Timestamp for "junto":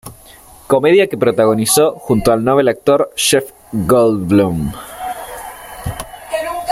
1.99-2.31